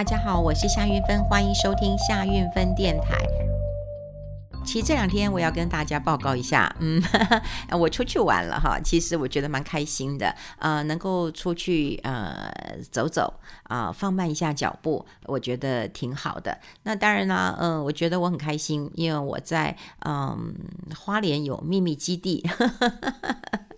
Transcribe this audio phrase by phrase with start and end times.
[0.00, 3.18] 大家好，我是夏韵芬，欢迎收听夏韵芬电台。
[4.64, 7.02] 其实这两天我要跟大家报告一下，嗯，
[7.78, 12.50] 我出去玩了哈，其实我觉得蛮开心的，呃，能够出去呃
[12.90, 16.58] 走走啊，放慢一下脚步，我觉得挺好的。
[16.84, 19.76] 那当然啦，嗯，我觉得我很开心，因为我在
[20.06, 20.54] 嗯
[20.98, 22.42] 花莲有秘密基地。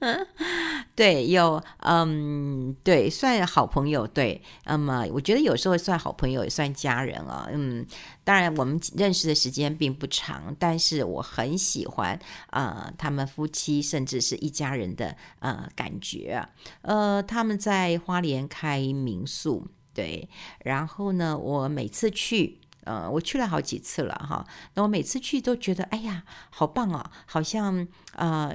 [0.94, 7.86] 对，有嗯，对，算好朋友，对，那么我觉得有时候算好朋友也算家人啊、嗯，
[8.24, 12.18] 当然我们认识的时间并不长，但是我很喜欢
[12.50, 16.46] 啊、他们夫妻甚至是一家人的呃感觉，
[16.82, 20.28] 呃，他们在花莲开民宿，对，
[20.64, 22.58] 然后呢，我每次去。
[22.86, 28.54] 呃，我去了好几次了哈，那我每次去都觉得，哎呀，好棒哦，好像呃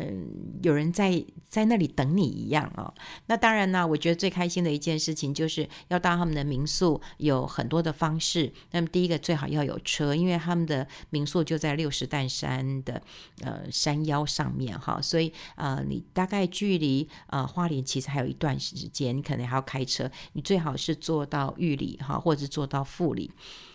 [0.63, 2.93] 有人在在那里等你一样哦。
[3.25, 8.51] 那当然呢，我觉得最开心的一件事情就是要到他们的民宿，有很多的方式。
[8.71, 13.01] 那么第一个最好要有车，因为他们的民宿就在六十担山的
[13.41, 23.29] 呃山腰上面哈，所以呃你大概距离呃花莲其实还有一段时间，你可能还要开车，你最好是坐到玉里哈，或者是坐到富里。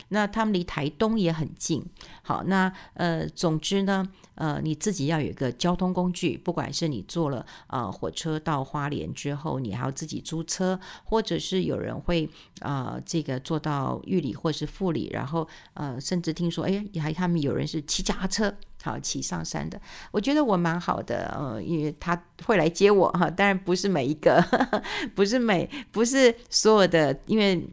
[0.09, 1.85] 那他们离台东也很近，
[2.23, 12.29] 好，那呃，总之呢，呃，你自己要有一个交通工具，不管是你坐了呃火车到花莲之后，你还要自己租车，或者是有人会
[12.61, 19.81] 啊、呃、这个坐到玉里或是富里，然后呃，甚至听说哎，还他们有人是骑脚踏车，好骑上山的，
[20.12, 24.83] 我觉得我蛮好的，呃，因为他会来接我哈，当然不是每一个，呵 呵
[25.17, 27.69] 不是每不是所有的，因为。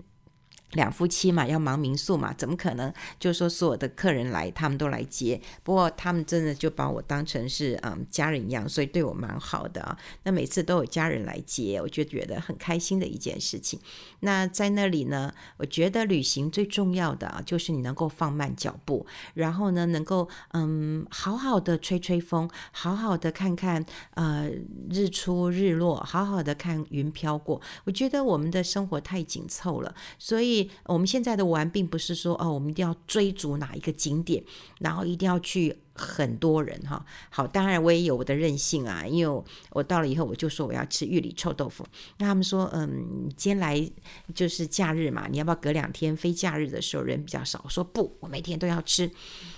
[0.74, 5.40] 两夫妻嘛，要忙民宿嘛，怎么可能就说所有的客人来，他们都来接？
[5.64, 9.98] 不过他们真的就把我当成是嗯家人一样，所以对我蛮好的啊。
[10.24, 13.80] 那每次都有家人来接，我就觉得很开心的一件事情。
[14.22, 19.06] 那在那里呢，我觉得旅行最重要的啊，就是你能够放慢脚步，
[19.36, 24.50] 然后呢，能够嗯好好的吹吹风，好好的看看呃
[24.90, 27.62] 日出日落，好好的看云飘过。
[27.84, 30.63] 我觉得我们的生活太紧凑了，所以。
[30.86, 34.44] 我们现在的玩，并不是说哦，我们一定要追逐哪一个景点，
[34.80, 37.06] 然后一定要去很多人哈。
[37.30, 41.86] 好，当然我也有我的任性啊，因为我到了以后，我就说我要吃玉里臭豆腐。
[42.18, 43.92] 那他们说，嗯，今天来
[44.34, 46.16] 就是假日嘛，你要不要隔两天？
[46.16, 47.62] 非假日的时候人比较少。
[47.64, 49.10] 我说不，我每天都要吃。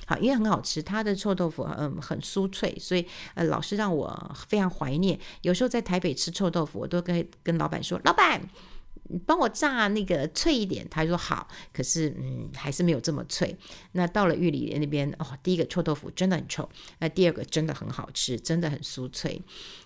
[0.05, 5.19] 好，因为很好吃，它的臭豆腐嗯很酥脆，所以呃老是让我非常怀念。
[5.41, 8.41] 有时候在台北吃臭豆腐，我都跟跟老板说，老板。
[9.25, 13.55] 帮我炸那个脆一点，他说好，可是嗯还是没有这么脆。
[13.91, 16.67] 那到了玉里那边哦，第一个臭豆腐真的很臭，
[16.99, 19.41] 那第二个真的很好吃，真的很酥脆。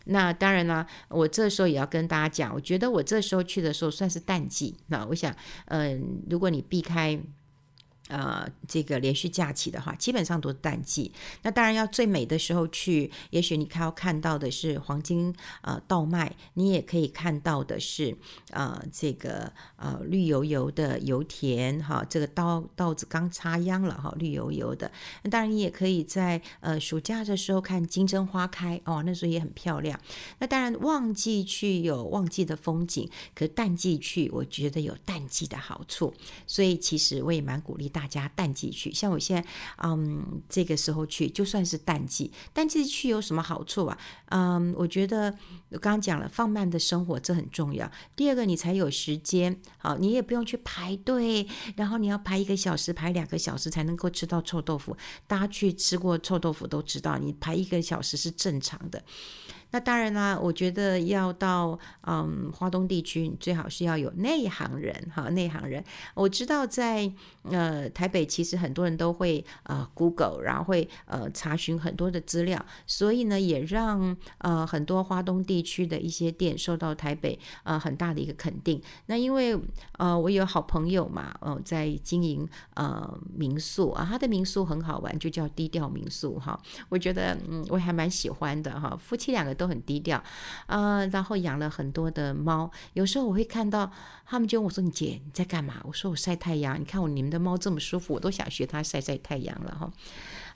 [0.06, 4.76] 那当然啦，我这时候也要跟大家讲，我觉得我这时候去的时候算是淡季。
[4.88, 7.22] 那我想，嗯，如果你避开。
[8.10, 11.12] 呃，这个连续假期的话，基本上都是淡季。
[11.44, 15.32] 那当然要最美的时候去，也许你看要看到的是黄金
[15.62, 18.18] 呃稻麦，你也可以看到的是
[18.50, 24.92] 呃这个呃绿油油的油田哈，这个稻稻子刚插秧了哈，绿油油的。
[25.22, 30.00] 那当然你也可以在呃暑假的时候看金针花开哦，那时候也很漂亮。
[30.40, 36.12] 那当然旺季去有旺季的风景，可淡季去我觉得有淡季的好处。
[36.48, 37.99] 所以其实我也蛮鼓励大。
[38.00, 39.46] 大家淡季去，像我现在，
[39.84, 43.98] 嗯，这个时候去，就算是淡季，淡季去有什么好处啊？
[44.28, 45.38] 嗯，我觉得
[45.72, 47.92] 我刚刚讲了，放慢的生活这很重要。
[48.16, 51.46] 第二个，你才有时间，好，你也不用去排队，
[51.76, 54.96] 然后你要排一个小时、排两个小时才能够吃到臭豆腐。
[55.28, 59.04] 大家去吃过臭豆腐都知道，你排一个小时是正常的。
[59.72, 65.84] 那当然啦，我觉得要到嗯花东地区，你最好是要有内行人哈，内行人。
[66.16, 67.12] 我知道在
[67.44, 78.82] 呃台北，其实很多人都会呃 Google，然后会呃查询很多的资料，所以呢，也让呃很多花东地区的一些店受到台北呃很大的一个肯定。
[79.06, 79.56] 那因为
[80.00, 86.60] 呃我有好朋友嘛，呃在经营呃民宿啊，他的民宿很好玩，就叫低调民宿哈。
[86.90, 89.59] 我觉得嗯我还蛮喜欢的哈，夫妻两个。
[89.60, 90.18] 都很低调，
[90.66, 92.72] 啊、呃，然后养了很多的猫。
[92.94, 93.92] 有时候我会看到
[94.26, 99.92] 他们就问我说：“你姐你在干嘛？”我说：“我晒太阳。”你看我你们的猫这么舒服，我都想学它晒晒太阳了哈。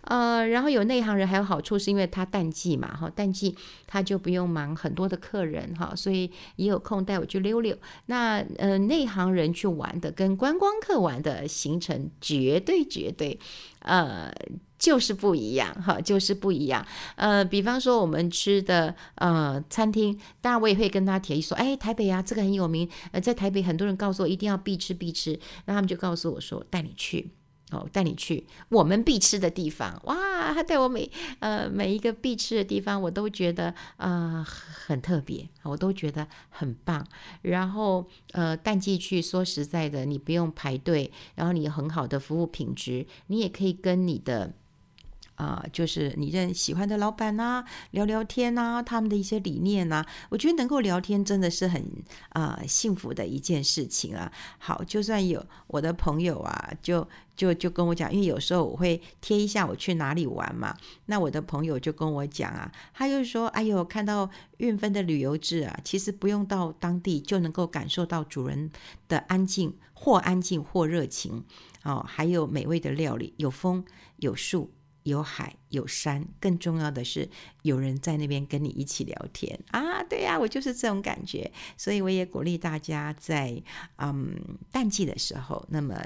[0.03, 3.55] 呃，然后有内行人还有好处，是因为他淡季嘛，哈，淡季
[3.87, 7.77] 他就不用忙很多的客人，哈，所以也有空带我去溜溜。
[8.07, 13.39] 那呃，内行人去玩的跟观光客玩的行程绝对绝对，
[13.79, 14.31] 呃。
[14.79, 16.85] 就是不一样哈，就是不一样。
[17.15, 27.31] 呃，比方说我们吃的呃餐厅，当然我也会跟他提议说，哎，台北啊，这个很有名，呃，在台北很多人告诉我一定要必吃必吃，那他们就告诉我说，带你去。
[27.73, 30.53] 哦，带你去我们必吃的地方，哇！
[30.53, 31.09] 他带我每
[31.39, 37.05] 呃每一个必吃的地方，我都觉得啊很特别，我都觉得很棒。
[37.41, 44.53] 然后呃淡季去，说实在的，你不用排队，然后你很好的服务品质，你也可以跟你的。
[45.35, 51.83] 啊、就是你认喜欢的老板呐、啊，聊聊天呐、啊，他们的一些理念呐、啊，我觉得能够聊天真的是很
[52.29, 54.31] 啊、幸福的一件事情啊。
[54.59, 60.77] 好，就算有我的朋友啊，就就就跟我讲，因为有时候我会贴一下我去哪里玩嘛，
[61.07, 68.71] 那我的朋友就跟我讲啊，他就说，哎呦，看到运芬的旅游志啊，其实不用到当地就能够感受到主人
[69.07, 71.43] 的安静，或安静或热情
[71.83, 73.83] 哦，还有美味的料理，有风
[74.17, 74.71] 有树。
[75.03, 77.29] 有海有山，更重要的是
[77.61, 80.03] 有人在那边跟你一起聊天啊！
[80.03, 83.61] 对呀，我就是这种感觉，所以我也鼓励大家在
[83.97, 84.35] 嗯
[84.71, 86.01] 淡季的时候，那么。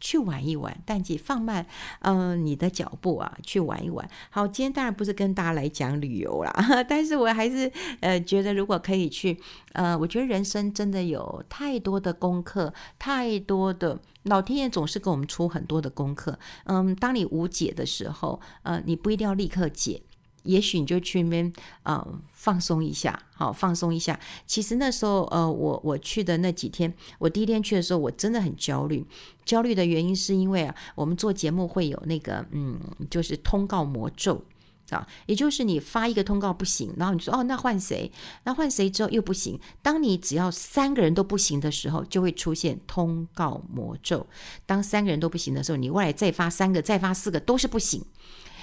[0.00, 1.64] 去玩一玩，淡季放慢，
[2.00, 4.08] 嗯、你的脚步啊，去玩一玩。
[4.30, 6.52] 好，今天当然不是跟大家来讲旅游啦，
[6.88, 7.70] 但是我还是
[8.00, 9.38] 呃觉得，如果可以去，
[9.72, 16.38] 呃，我觉得人生真的有太多的功课，太多的老天爷总是给我们出很多的功课。
[16.64, 20.02] 嗯，当你无解的时候，呃，你不一定要立刻解。
[20.42, 21.52] 也许你就去那边，
[21.82, 24.18] 呃，放松一下，好，放松一下。
[24.46, 29.04] 其实那时候，呃，我我去的那几天，我第一天去的时候，我真的很焦虑。
[29.44, 34.42] 焦虑的原因是因为啊，我们做节目会有那个，嗯，就是通告魔咒
[34.90, 38.10] 啊，也就是你发一个通告不行，然后你说哦，那换谁？
[38.44, 39.58] 那换谁之后又不行。
[39.82, 44.26] 当你只要三个人都不行的时候，就会出现通告魔咒。
[44.66, 48.04] 当三个人都不行的时候，你未来再发三个、再发四个都是不行。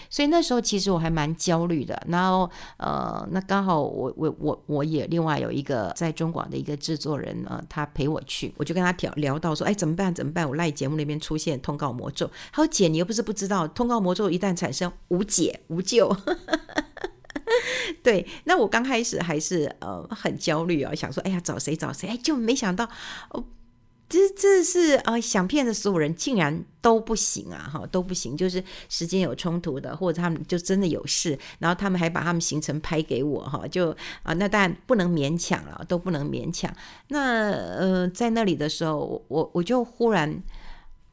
[0.09, 10.13] 所以那时候其实我还蛮焦虑的，然后呃，那刚好我我我我也另外有一个在中广的一个制作人呢，他陪我去，我就跟他聊聊到说，哎，怎么办？
[10.13, 10.47] 怎么办？
[10.47, 16.15] 我赖节目那边出现通告魔咒，他说姐，你又不是不知道，通告魔咒一旦产生，无解无救。
[18.03, 22.07] 对，那我刚开始还是呃很焦虑啊，想说，哎呀，找谁找谁？
[22.07, 22.89] 哎，就没想到
[23.29, 23.43] 哦。
[24.09, 27.69] 这这是啊、想骗的所有人竟然都不行啊！
[27.73, 33.91] 哈，都不行，就是时间有冲突的，或者他们就真的有事，然后他们还把他们行程拍给我，哈，就
[34.23, 36.73] 啊，那当然不能勉强了，都不能勉强。
[37.09, 40.41] 那呃，在那里的时候，我我就忽然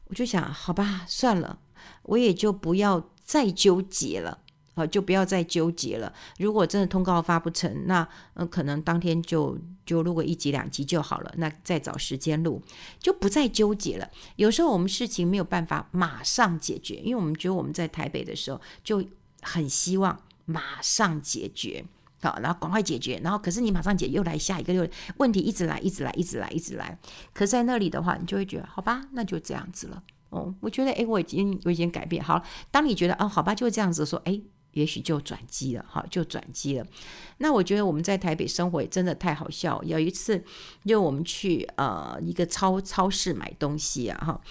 [0.07, 1.59] 我就想，好吧，算了，
[2.03, 4.39] 我也就不要再纠结了。
[4.75, 6.11] 好，就不要再纠结了。
[6.37, 11.33] 如果真的通告发不成，那嗯、可能当天就就录个一集两集就好了。
[11.37, 12.61] 那再找时间录，
[12.99, 14.09] 就不再纠结了。
[14.35, 19.01] 有时候我们事情没有办法马上解决，因为我们觉得我们在台北的时候就
[19.41, 21.85] 很希望马上解决，
[22.21, 23.17] 好，然后赶快解决。
[23.23, 24.85] 然后可是你马上解，又来下一个，又
[25.15, 26.99] 问题一直来，一直来，一直来，一直来。
[27.33, 30.03] 可在那里的话，你就会觉得好吧，那就这样子了。
[30.31, 32.43] 哦，我觉得诶，我已经我已经改变好了。
[32.69, 34.43] 当你觉得哦，好吧，就这样子说，诶。
[34.75, 36.85] 也许就转机了，哈，就转机了。
[37.39, 39.83] 那我觉得我们在台北生活也真的太好笑。
[39.83, 40.41] 有一次，
[40.85, 44.41] 就我们去呃一个超超市买东西啊，哈，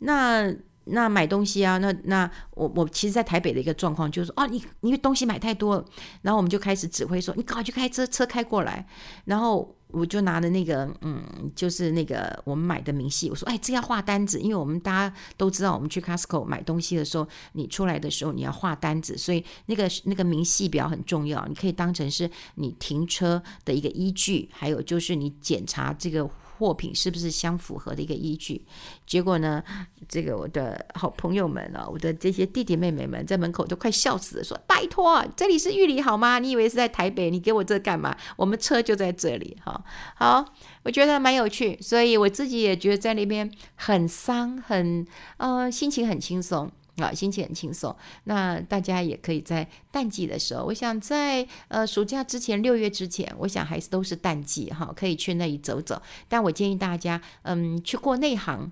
[0.00, 0.54] 那。
[0.90, 5.84] 那买东西啊，那那我我其实，在台北的一个状况就是说，哦，你你东西买太多了，
[6.22, 8.86] 然后我们就开始指挥说，你赶快去开车，车开过来。
[9.26, 11.22] 然后我就拿的那个，嗯，
[11.54, 26.28] 就是那个我们买的明细，我说，哎，这要画单子，因为我们大家都知道，我们去 Costco 买东西的时候，你出来的时候你要画单子，所以那个那个明细表很重要，你可以当成是你停车的一个依据，还有就是你检查这个。
[26.58, 28.66] 货品是不是相符合的一个依据？
[29.06, 29.62] 结果呢，
[30.08, 36.38] 这个我的好朋友们啊，我的这些弟弟妹妹们在门口都快笑死了，说：“拜托，这里是玉里好吗？
[36.40, 37.30] 你以为是在台北？
[37.30, 38.16] 你给我这干嘛？
[38.36, 39.84] 我们车就在这里。”哈，
[40.16, 40.44] 好，
[40.82, 46.70] 我觉得蛮有趣，所以我自己也觉得在那边很伤，很呃，心情很轻松。
[46.98, 47.94] 啊，心情很轻松。
[48.24, 56.00] 那大家也可以在淡季的时候，我想在呃暑假之前，六月之前，我想还是都是淡季哈，可以去那里走走。
[56.28, 58.70] 但我建议大家，嗯，去过内行。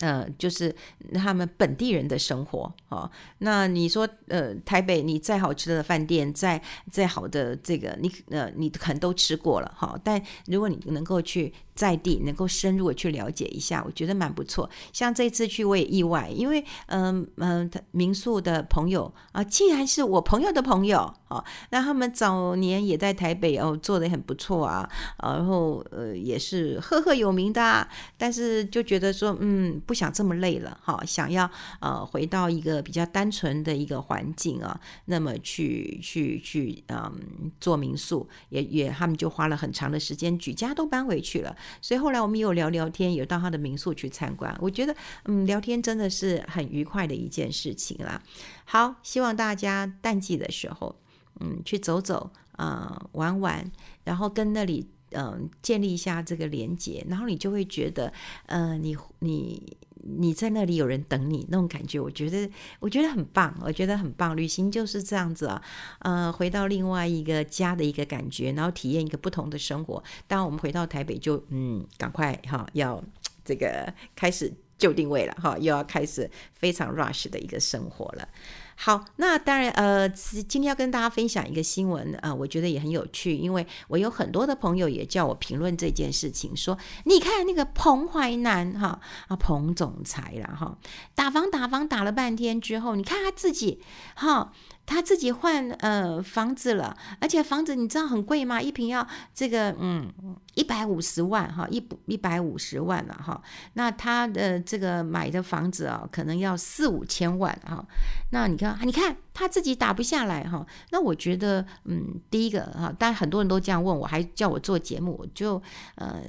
[0.00, 0.74] 呃，就是
[1.14, 3.08] 他们本地人的生活哦。
[3.38, 6.60] 那你说，呃，台北你再好吃的饭店，再
[6.90, 14.68] 再好的这个，你呃，你可能都吃过了哈、但如果你能够去在地，能够深入的去了解一下，我觉得蛮不错。
[14.92, 24.88] 像这次去我也意外，因为嗯嗯、呃，民宿的朋友啊，既然是我朋友的朋友哦，那他们早年也在台北哦，做得很不错啊，
[25.22, 29.80] 然后呃也是赫赫有名的、啊，但是就觉得说，嗯。
[29.86, 31.50] 不想这么累了哈，想要
[31.80, 37.12] 呃回到一个比较单纯的一个环境啊，那么去去去嗯
[37.60, 41.54] 做民宿，也也他们就花了很长的时间，举家都搬回去了。
[41.80, 44.94] 所以后来我们有聊聊天，有到他的民宿去参观，我觉得
[45.24, 48.22] 嗯聊天真的是很愉快的一件事情啦。
[48.64, 50.94] 好，希望大家淡季的时候
[51.40, 53.70] 嗯去走走啊、玩玩，
[54.04, 54.88] 然后跟那里。
[55.14, 58.12] 嗯，建立一下这个连接，然后你就会觉得，
[58.46, 59.76] 呃，你你
[60.18, 64.36] 你在那里有人等你那种感觉，我觉得我觉得很棒，我觉得很棒。
[64.36, 65.62] 旅行就是这样子啊，
[66.00, 70.02] 呃，回到另外一个家的一个感觉，然后体验一个不同的生活。
[70.26, 73.02] 当我们回到台北，就嗯，赶快哈，要
[73.44, 74.52] 这个开始
[74.84, 78.28] 就定位了哈，又要开始非常 rush 的一个生活了。
[78.76, 90.76] 好，那当然，呃，今天要跟大家分享一个新闻，呃，我觉得也很有趣，因为我有很多的朋友也叫我评论这件事情，说你看那个彭淮南哈啊，彭总裁了哈，
[91.14, 93.80] 打房打房打了半天之后，你看他自己
[94.14, 94.52] 哈。
[94.86, 98.60] 他自己换呃房子了，而且房子你知道很贵吗？
[98.60, 100.12] 一坪要这个嗯
[100.54, 103.40] 一百五十万哈，一一百五十万了哈。
[103.74, 107.84] 那他的这个买的房子啊，可能要四五千万哈。
[108.30, 109.16] 那你看，你看。
[109.36, 115.60] 他自己打不下来哈，那我觉得，嗯，第一个哈，当然很多人都这样问我，还叫我做节目，我就，
[115.96, 116.22] 呃，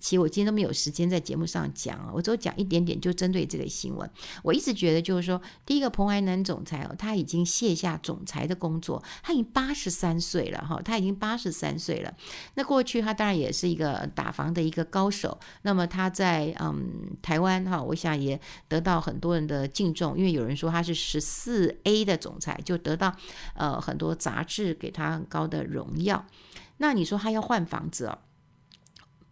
[0.00, 4.10] 其实我今天都没有时间在节目上讲啊，我只有讲一点点，就针对这个新闻。
[4.42, 12.12] 我一直觉得就是说，第一个彭淮南总裁哦，他已经卸下总裁的工作，他已经八十三岁了哈，他已经八十三岁了。
[12.54, 22.56] 那过去他当然也是一个打房的一个高手，那么他在嗯台湾哈，我想也得到很多人的敬重，因为有人说他是十四 A 的总裁。
[22.64, 23.14] 就得到
[23.54, 26.26] 呃很多杂志给他很高的荣耀。
[26.78, 28.18] 那你说他要换房子哦，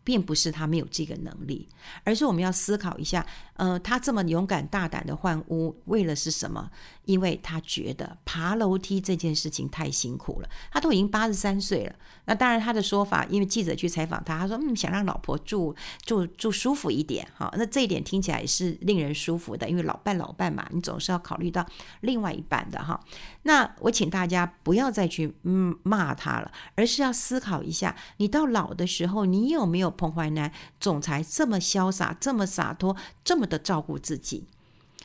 [0.06, 1.68] 并不是他没有这个能力，
[2.04, 6.70] 而是我们要思考一下，呃，他这么勇敢大胆的换屋，为了是什么？
[7.06, 11.94] 因为他觉得爬楼梯这件事情太辛苦了，他都已经八十三岁了。
[12.26, 21.66] 那当然他的说法，因为记者去采访他，他说嗯，想让老婆住住住舒服一点，哈，那这一点听起来是令人舒服的，因为老伴老伴嘛，你总是要考虑到
[22.02, 23.00] 另外一半的哈。
[23.42, 34.44] 那我请大家不要再去嗯骂他了，而是要思考一下，你到老的时候，你有没有彭淮南总裁这么潇洒、这么洒脱、这么的照顾自己？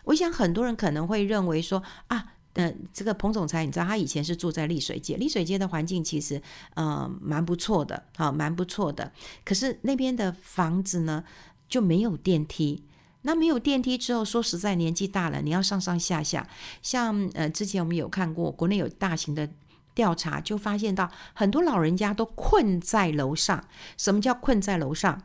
[0.03, 6.41] 我想很多人可能会认为说啊，呃，这个彭总裁，你知道他以前是住在丽水街，丽水街的环境其实
[6.73, 9.11] 呃蛮不错的，啊，蛮不错的。
[9.45, 11.23] 可是那边的房子呢
[11.69, 12.83] 就没有电梯，
[13.21, 16.49] 那没有电梯之后，说实在年纪大了，你要上上下下，
[16.81, 19.47] 像呃之前我们有看过国内有大型的
[19.93, 23.65] 调查，就发现到很多老人家都困在楼上。
[23.97, 25.23] 什么叫困在楼上？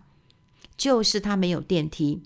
[0.77, 2.23] 就是他没有电梯。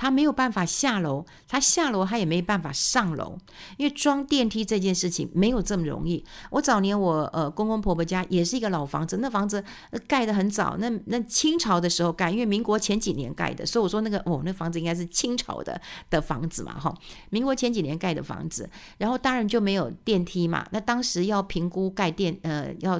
[0.00, 3.36] 他没有办法下楼，他下楼他也没办法上楼，
[3.76, 6.24] 因为装电梯这件事情没有这么容易。
[6.48, 9.62] 我早年我呃公公婆婆家也是一个老房子，那房子
[10.08, 15.78] 盖得很早，那那清朝的时候盖，因为民国前几年盖的，所以我说那个哦那房子应该是清朝的
[16.08, 16.96] 的房子嘛哈，
[17.28, 18.66] 民国前几年盖的房子，
[18.96, 22.98] 然后当然就没有电梯嘛，那当时要评估盖电呃要。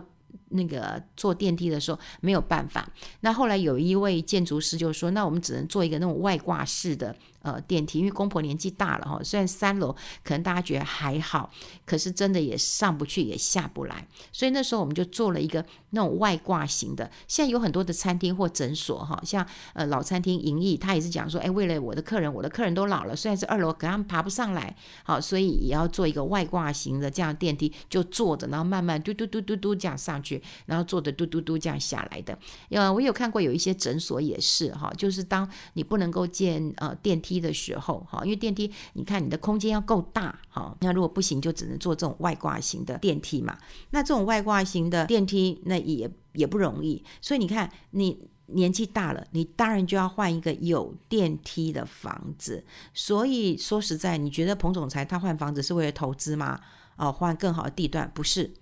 [0.50, 2.88] 那个坐电梯的时候没有办法，
[3.20, 11.50] 那后来有一位建筑师就说：“那我们只能做一个那种外挂式的。”呃，电梯，因为公婆年纪大了哈，虽然三楼可能大家觉得还好，
[11.86, 17.10] 可是真的也上不去，也下不来，所以那时候我们就做了一个那种外挂型的。
[17.26, 32.38] 现在有很多的餐厅或诊所哈，像呃老餐厅银翼，他也是讲说，哎，为了我的客人，我的客人都老了，虽然是二楼，可他们爬不上来，好，所以也要做一个外挂型的这样电梯，就坐着，然后慢慢嘟嘟嘟嘟嘟这样上去，然后坐着嘟嘟嘟这样下来的。
[32.68, 37.29] 呃，我有看过有一些诊所也是哈，就是当你不能够建呃电梯。
[37.30, 43.56] 梯的时候，哈，因为电梯，你看你的空间要够大，哈，那如果不行，就只能做这种外挂型的电梯嘛。
[43.90, 47.04] 那这种外挂型的电梯，那也也不容易。
[47.20, 52.64] 所以你看，你年纪大了，你当然就要换一个有电梯的房子。
[52.92, 56.60] 所以说实在，你觉得彭总裁他换房子是为了投资吗？
[56.96, 58.10] 哦，换更好的地段？
[58.12, 58.52] 不是，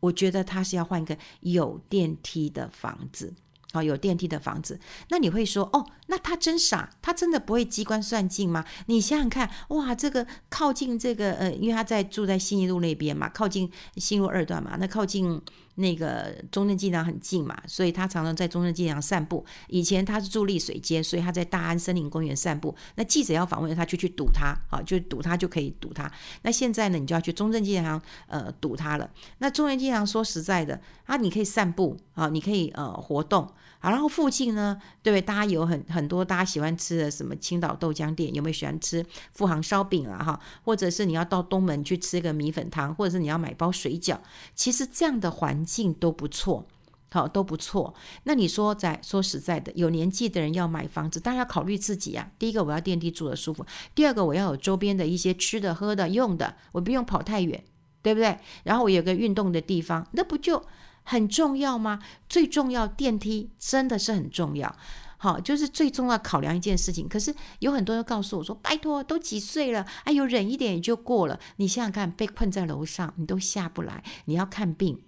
[0.00, 3.32] 我觉得他是要换一个有电梯的房子。
[3.72, 8.64] 好，有电梯的房子，那你会说哦，那他真傻，他真的不会机关算尽吗？
[8.86, 15.40] 你想想看，哇，这个靠近这个呃，因为他在住在信义路那边嘛，靠近信路二段嘛，那靠近
[15.76, 19.46] 那个中正纪念堂很近嘛，所以他常常在中正纪念堂散步。
[19.68, 22.74] 以前他是住丽水街，所以他在大安森林公园散步。
[22.96, 26.10] 那记者要访问他，就去堵他，好，就堵他就可以堵他。
[26.42, 29.08] 那现在呢，你就要去中正纪念堂呃堵他了。
[29.38, 33.48] 那中正纪念堂说实在的，啊，你可以散步啊，你可以呃活动。
[33.82, 35.22] 好，然后附近呢，对不对？
[35.22, 40.16] 大家有很很很多大家喜欢吃的什么青岛豆浆店，有没有喜欢吃富航烧饼啊？
[40.24, 44.18] 哈，或者是你要到东门去吃个米粉汤，或者是你要买包水饺，
[44.54, 46.66] 其实这样的环境都不错，
[47.10, 47.92] 好，都不错。
[48.24, 52.30] 那你说在说实在的，有年纪的人要买房子，当然要考虑自己啊。
[52.38, 53.62] 第一个，我要电梯住得舒服；
[53.94, 57.62] 第二个，我要有周边的一些吃的、喝的、用的，我不用跑太远，
[58.00, 58.38] 对不对？
[58.64, 60.64] 然后我有个运动的地方，那不就？
[61.02, 61.98] 很重要吗？
[62.28, 64.76] 最重要，电梯真的是很重要。
[65.22, 67.06] 好，就是最重要考量一件事情。
[67.06, 69.84] 可是有很多人告诉我说：“拜托，都几岁了？
[70.04, 74.98] 哎呦，忍一点也就过了。”你想想看，被困在楼上，你都下不来，你要看病，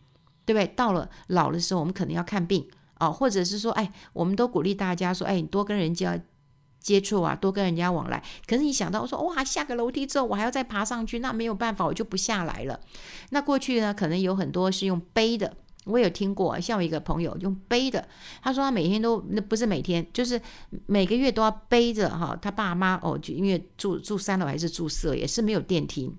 [0.45, 0.67] 对不对？
[0.77, 2.69] 到了老的时候，我们可能要看病
[3.01, 6.21] 哦，或者是说，哎，我们都鼓励大家说：“哎，你多跟人家
[6.79, 12.79] 接触啊，多跟人家往来。”可是你想到说：“哇，下个楼梯之后，我还要再爬上去，那没有办法，我就不下来了。”
[13.31, 15.57] 那过去呢，可能有很多是用背的。
[15.85, 18.07] 我有听过，像我一个朋友用背的，
[18.43, 20.41] 他说他每天都，那不是每天，就是
[20.87, 26.15] 每个月都要背着哈，他爸妈哦，就因为住住三楼还是住四楼，也是没有电梯。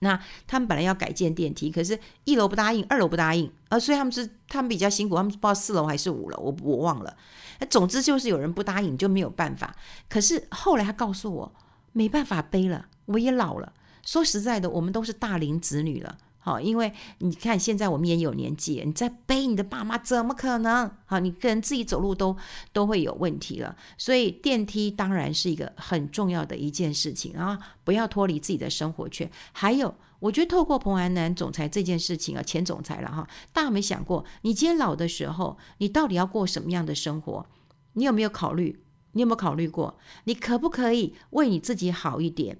[0.00, 0.16] 那
[0.46, 7.16] 他们本来要改建电梯，可是一楼不答应，二楼不答应，呃，所以他们是他们比较辛苦，他们不知道四楼还是五楼，我我忘了。
[7.58, 9.74] 那总之就是有人不答应，就没有办法。
[10.08, 11.52] 可是后来他告诉我，
[11.92, 13.72] 没办法背了，我也老了。
[14.06, 16.16] 说实在的，我们都是大龄子女了。
[16.48, 20.90] 好，因为你看现在我们也有年纪，你在背你的爸妈怎么可能？
[21.04, 22.34] 好，你个人自己走路都
[22.72, 29.30] 都会有问题了，所以电梯当然是一个很重要的一件事情啊，不要脱离自己的生活圈。
[29.52, 37.44] 还有，我觉得透过彭安南总裁这件事情啊，前总裁了哈，大家没想过，你今天老的时候，你到底要过什么样的生活？
[37.92, 38.82] 你有没有考虑？
[39.12, 39.98] 你有没有考虑过？
[40.24, 42.56] 你可不可以为你自己好一点？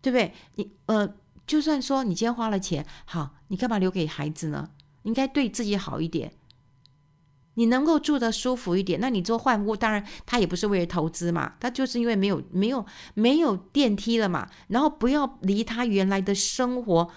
[0.00, 0.32] 对不对？
[0.54, 1.12] 你呃。
[1.46, 4.70] 就算说你今天花了钱，好，你干嘛留给孩子呢？
[5.02, 6.32] 应该对自己好一点，
[7.54, 8.98] 你能够住得舒服一点。
[8.98, 17.10] 那你做换屋，当然他也不是为了投资嘛，他就是因为没有没有没有电梯了嘛，然后不要离他原来的生活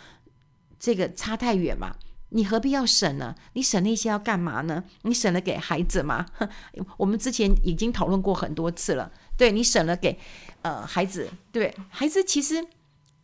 [0.78, 1.96] 这个差太远嘛。
[2.32, 3.34] 你何必要省呢？
[3.54, 4.84] 你省那些要干嘛呢？
[5.04, 6.26] 你省了给孩子吗？
[6.98, 9.10] 我们之前已经讨论过很多次了。
[9.38, 10.20] 对，你省了给
[10.64, 12.68] 呃孩子，对，孩子其实。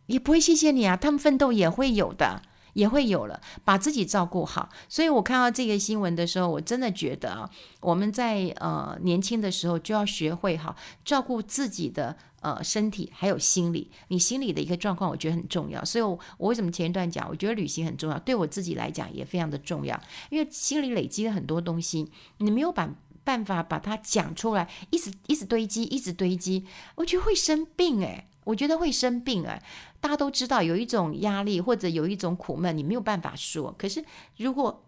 [0.06, 2.42] 也不会谢谢你啊，他们奋斗也会有的，
[2.74, 4.68] 也会有了，把自己照顾好。
[4.88, 7.48] 所以我看到这个新闻的时候，我真的觉得啊，
[7.80, 13.90] 我们在呃年轻的时候就要学会好照顾自己的呃身体，还有心理。
[14.08, 15.82] 你心理的一个状况，我觉得很重要。
[15.84, 19.98] 所以我，我为什么前一段讲，我觉得旅行很重要，对我自己来讲也非常的重要，
[20.30, 28.26] 因为心里累积了很多东西，你没有办办法把它讲出来，一直一直堆积，一直堆积，我觉得会生病诶。
[28.44, 29.58] 我觉得会生病啊！
[30.04, 33.74] 大家都知道有一种压力或者有一种苦闷，你没有办法说。
[33.78, 34.04] 可是
[34.36, 34.84] 如果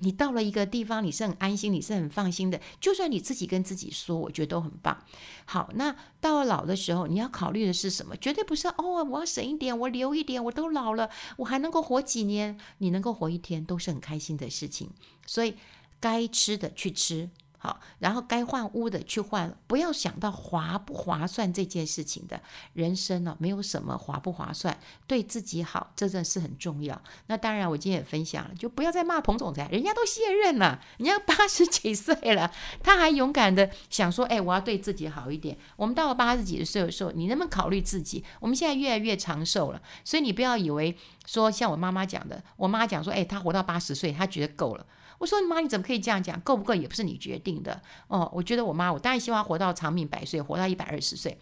[0.00, 5.04] 你到了一个地方，你是很安心，你是很放心的，就算你自己跟自己说，我觉得都很棒。
[5.44, 8.16] 好，那到了老的时候，你要考虑的是什么？
[8.16, 12.58] 绝对不是哦，我要省一点，我留一点，我都老了，我还能够活几年？
[12.78, 14.90] 你能够活一天都是很开心的事情。
[15.24, 15.54] 所以
[16.00, 17.30] 该吃的去吃。
[17.62, 22.40] 好，然后该换屋的去换，不要想到划不划算这件事情的。
[22.72, 26.98] 人生呢，没有什么划不划算，对自己好，这真是很重要。
[27.26, 32.50] 那当然，我今天也分享了，就不要再骂彭总裁，人家都卸任了，人家八十几岁了，
[32.82, 35.58] 他还勇敢的想说，哎，我要对自己好一点。
[35.76, 38.24] 我们到了八十几岁的时候，你能不能考虑自己？
[38.40, 40.96] 我们现在越来越长寿了，所以你不要以为
[41.26, 44.86] 说像我妈妈讲的，我妈讲说，哎，她活到八十岁，她觉得够了。
[45.20, 46.40] 我说你妈，你怎么可以这样讲？
[46.40, 47.78] 够不够也不是你决定的
[48.08, 48.26] 哦。
[48.34, 51.38] 我觉得我妈，我当然希望活到长命百岁，活到一百二十岁。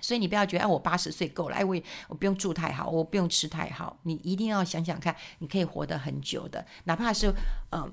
[0.00, 3.96] 所以你不要觉得哎，我八十岁够了，哎，我我不用住太好，我不用吃太好。
[4.02, 7.32] 你一定要想想看，你可以活得很久的，哪怕是
[7.70, 7.90] 嗯，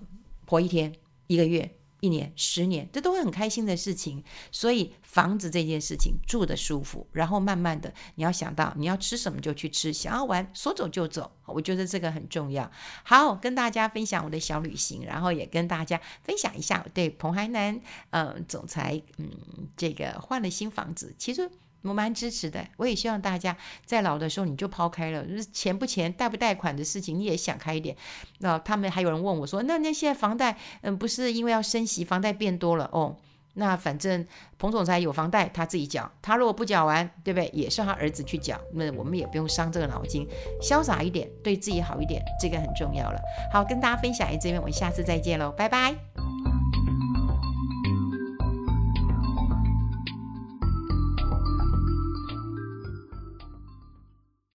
[0.47, 0.91] 活一天、
[1.27, 1.77] 一个月。
[2.01, 4.21] 一年、十年，这都会很开心的事情。
[4.51, 12.69] 所以房子这件事情，住的舒服，然后慢慢的，你要想到你要吃什么就去吃，想要玩说走就走，我觉得这个很重要。
[13.03, 19.29] 好，跟大家分享我的小旅行，然后也跟大家分享一下我对彭海南，嗯、总裁，嗯，
[19.77, 21.49] 这个换了新房子，其实
[21.83, 22.65] 我蛮支持的。
[22.77, 27.95] 我也希望大家在老的时候你就抛开了，就是钱不钱、贷不贷款的事情，你也想开一点。
[28.39, 33.15] 那他们还有人问我说：“那那现在房贷，嗯，不是因为要升息，房贷变多了哦？”
[33.55, 34.25] 那反正
[34.57, 36.09] 彭总裁有房贷，他自己缴。
[36.21, 37.49] 他如果不缴完，对不对？
[37.53, 38.57] 也是他儿子去缴。
[38.73, 40.25] 那我们也不用伤这个脑筋，
[40.61, 43.19] 潇洒一点，对自己好一点，这个很重要了。
[43.51, 46.30] 好，跟大家分享一这边，我们下次再见喽，拜拜。